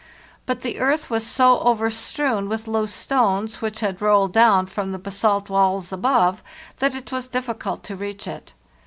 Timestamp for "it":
6.95-7.11, 8.25-8.53